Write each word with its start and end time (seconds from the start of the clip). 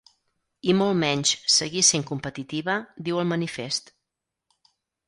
I 0.71 0.73
molt 0.77 0.97
menys, 1.03 1.33
seguir 1.57 1.85
sent 1.91 2.07
competitiva, 2.09 2.79
diu 3.11 3.25
el 3.27 3.31
manifest. 3.37 3.97